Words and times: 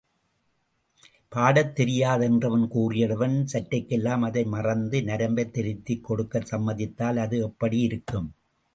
பாடத் 1.31 1.75
தெரியாது 1.75 2.29
என்றவன் 2.29 2.65
கூறியவுடன் 2.75 3.37
சற்றைக்கெல்லாம் 3.53 4.25
அதை 4.25 4.43
மறந்து 4.45 4.99
நரம்பைத் 5.01 5.53
திருத்திக் 5.53 6.03
கொடுக்கச் 6.03 6.49
சம்மதித்தால் 6.51 7.17
அது 7.17 7.39
எப்படி 7.39 7.79
இருக்கும்? 7.79 8.29